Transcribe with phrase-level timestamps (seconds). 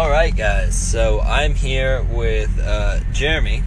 [0.00, 0.74] All right, guys.
[0.74, 3.62] So I'm here with uh, Jeremy,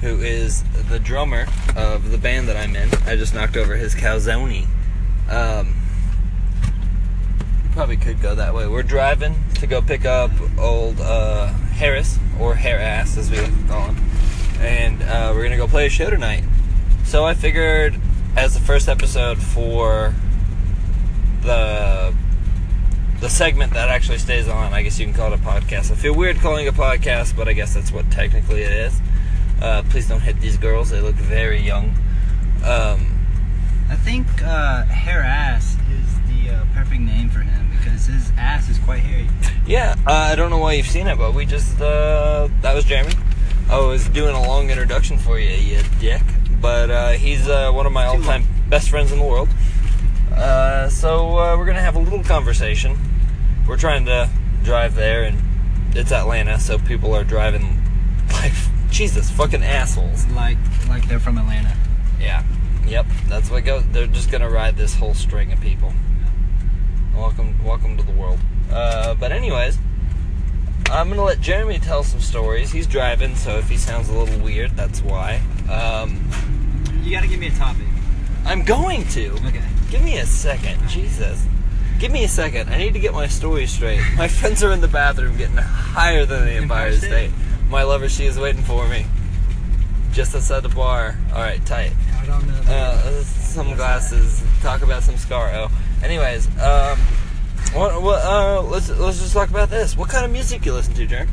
[0.00, 1.46] who is the drummer
[1.76, 2.92] of the band that I'm in.
[3.06, 4.66] I just knocked over his calzone.
[5.28, 5.76] Um,
[7.62, 8.66] you probably could go that way.
[8.66, 13.56] We're driving to go pick up old uh, Harris, or Hair Ass as we like
[13.56, 13.96] to call him,
[14.58, 16.42] and uh, we're gonna go play a show tonight.
[17.04, 17.94] So I figured,
[18.36, 20.16] as the first episode for
[21.42, 22.09] the
[23.20, 24.72] the segment that actually stays on.
[24.72, 25.90] I guess you can call it a podcast.
[25.90, 29.00] I feel weird calling it a podcast, but I guess that's what technically it is.
[29.60, 31.94] Uh, please don't hit these girls; they look very young.
[32.64, 33.18] Um,
[33.90, 38.68] I think uh, hair ass is the uh, perfect name for him because his ass
[38.70, 39.28] is quite hairy.
[39.66, 42.84] yeah, uh, I don't know why you've seen it, but we just uh, that was
[42.84, 43.12] Jeremy.
[43.68, 46.22] I was doing a long introduction for you, you dick.
[46.60, 49.48] But uh, he's uh, one of my all-time best friends in the world.
[51.00, 52.98] So uh, we're gonna have a little conversation.
[53.66, 54.28] We're trying to
[54.64, 55.38] drive there, and
[55.96, 57.82] it's Atlanta, so people are driving
[58.34, 58.52] like
[58.90, 60.26] Jesus fucking assholes.
[60.26, 60.58] Like
[60.90, 61.74] like they're from Atlanta.
[62.20, 62.44] Yeah.
[62.86, 63.06] Yep.
[63.28, 63.82] That's what goes.
[63.92, 65.94] They're just gonna ride this whole string of people.
[67.16, 68.38] Welcome, welcome to the world.
[68.70, 69.78] Uh, but anyways,
[70.90, 72.72] I'm gonna let Jeremy tell some stories.
[72.72, 75.40] He's driving, so if he sounds a little weird, that's why.
[75.70, 76.30] Um,
[77.02, 77.86] You gotta give me a topic.
[78.44, 79.32] I'm going to.
[79.46, 79.62] Okay.
[79.90, 81.44] Give me a second, Jesus.
[81.98, 82.70] Give me a second.
[82.70, 84.00] I need to get my story straight.
[84.16, 87.30] My friends are in the bathroom getting higher than the Empire State?
[87.68, 89.04] My lover, she is waiting for me.
[90.12, 91.16] Just outside the bar.
[91.32, 91.92] All right, tight.
[92.20, 92.72] I don't know.
[92.72, 94.42] Uh, some glasses.
[94.62, 95.70] Talk about some Scaro.
[96.02, 96.98] Anyways, um,
[97.74, 99.96] what, what, uh, let's let's just talk about this.
[99.96, 101.28] What kind of music you listen to, Jerm?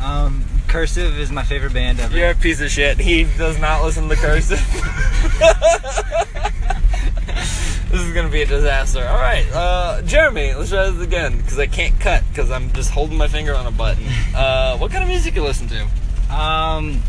[0.00, 0.44] Um,
[0.76, 2.14] Cursive is my favorite band ever.
[2.14, 2.98] You're a piece of shit.
[2.98, 4.58] He does not listen to cursive.
[7.90, 9.02] this is gonna be a disaster.
[9.08, 12.90] All right, uh, Jeremy, let's try this again because I can't cut because I'm just
[12.90, 14.04] holding my finger on a button.
[14.36, 16.36] Uh, what kind of music you listen to?
[16.36, 17.02] Um,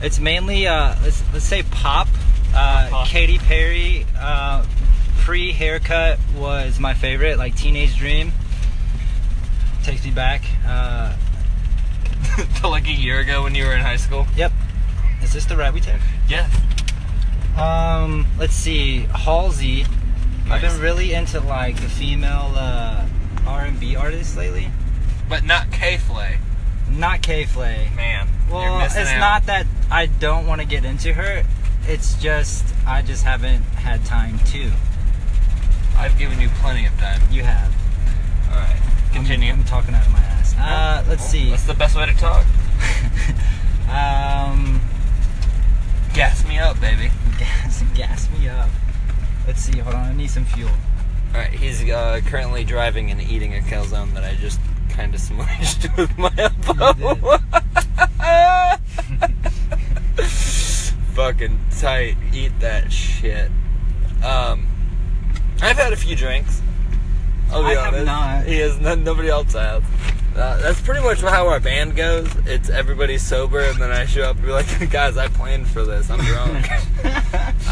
[0.00, 2.08] it's mainly uh, let's let's say pop.
[2.54, 3.08] Uh, Pop.
[3.08, 4.06] Katy Perry.
[4.18, 4.64] Uh,
[5.18, 8.32] Pre haircut was my favorite, like Teenage Dream.
[9.82, 10.40] Takes me back.
[10.66, 11.14] Uh,
[12.60, 14.26] to like a year ago when you were in high school.
[14.36, 14.52] yep.
[15.22, 16.00] Is this the ride we took?
[16.28, 16.48] Yeah.
[17.56, 19.84] Um, let's see, Halsey.
[20.50, 23.06] I've been really into like the female uh,
[23.46, 24.68] R&B artists lately.
[25.28, 26.38] But not K Flay.
[26.90, 27.90] Not K Flay.
[27.96, 29.18] Man, Well, it's out.
[29.20, 31.44] not that I don't want to get into her.
[31.86, 34.70] It's just I just haven't had time to.
[35.96, 37.20] I've given you plenty of time.
[37.30, 37.72] You have.
[38.50, 38.80] All right,
[39.12, 39.52] continue.
[39.52, 40.31] I'm, I'm talking out of my ass.
[40.58, 41.50] Uh, let's see.
[41.50, 42.44] That's the best way to talk.
[43.88, 44.80] um,
[46.14, 47.10] Gas me up, baby.
[47.38, 48.68] gas, gas me up.
[49.46, 49.78] Let's see.
[49.78, 50.04] Hold on.
[50.10, 50.70] I need some fuel.
[51.34, 55.20] All right, he's uh, currently driving and eating a calzone that I just kind of
[55.22, 57.38] smushed with my elbow.
[61.14, 62.16] Fucking tight.
[62.34, 63.50] Eat that shit.
[64.22, 64.66] Um,
[65.62, 66.60] I've had a few drinks.
[67.50, 68.06] I'll be I have honest.
[68.06, 68.44] not.
[68.46, 68.78] He has.
[68.80, 69.82] None, nobody else has.
[70.36, 72.28] Uh, that's pretty much how our band goes.
[72.46, 75.84] It's everybody sober, and then I show up and be like, "Guys, I planned for
[75.84, 76.10] this.
[76.10, 76.66] I'm drunk."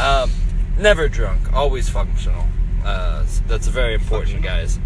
[0.00, 0.31] Um,
[0.78, 2.47] never drunk, always functional.
[2.84, 4.78] Uh, that's very important, guys.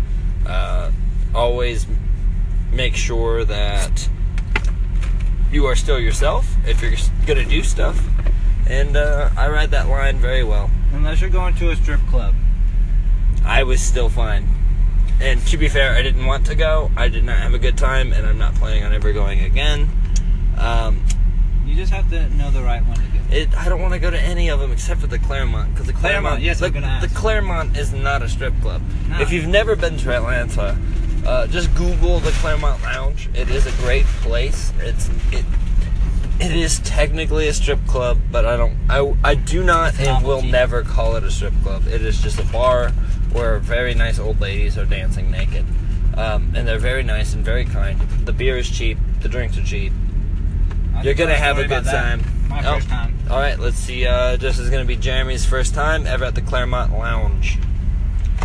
[0.45, 0.91] Uh,
[1.33, 1.87] always
[2.73, 4.09] make sure that
[5.53, 6.95] you are still yourself if you're
[7.27, 8.05] gonna do stuff.
[8.69, 10.69] And uh, I ride that line very well.
[10.93, 12.35] Unless you're going to a strip club.
[13.45, 14.49] I was still fine.
[15.25, 16.91] And to be fair, I didn't want to go.
[16.99, 19.89] I did not have a good time, and I'm not planning on ever going again.
[20.59, 21.03] Um,
[21.67, 23.35] You just have to know the right one to go.
[23.35, 25.87] It, I don't want to go to any of them except for the Claremont because
[25.87, 28.83] the Claremont, Claremont, yes, the, the Claremont is not a strip club.
[29.09, 29.19] No.
[29.19, 30.77] If you've never been to Atlanta,
[31.27, 33.31] uh, just Google the Claremont Lounge.
[33.35, 34.75] It is a great place.
[34.81, 35.47] It's it.
[36.39, 38.77] It is technically a strip club, but I don't.
[38.91, 41.87] I, I do not and will never call it a strip club.
[41.87, 42.93] It is just a bar
[43.35, 45.65] where very nice old ladies are dancing naked,
[46.17, 48.01] um, and they're very nice and very kind.
[48.25, 48.97] The beer is cheap.
[49.21, 49.93] The drinks are cheap.
[50.95, 52.23] I'll You're gonna have a good time.
[52.49, 52.75] My Oh.
[52.77, 53.19] first time.
[53.29, 54.07] All right, let's see.
[54.07, 57.59] Uh, this is gonna be Jeremy's first time ever at the Claremont Lounge.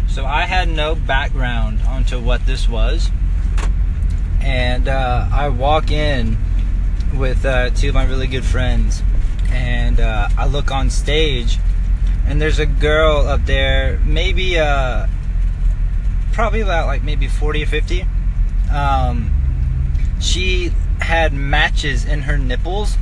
[0.08, 3.12] So I had no background onto what this was,
[4.42, 6.38] and uh, I walk in
[7.16, 9.04] with uh, two of my really good friends,
[9.52, 11.60] and uh, I look on stage,
[12.30, 15.08] and there's a girl up there, maybe uh,
[16.32, 18.06] probably about like maybe 40 or 50.
[18.72, 19.34] Um,
[20.22, 22.98] she had matches in her nipples.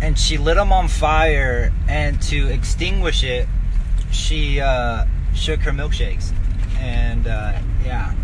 [0.00, 3.48] And she lit them on fire and to extinguish it
[4.12, 6.32] she uh, shook her milkshakes.
[6.78, 8.14] And uh, yeah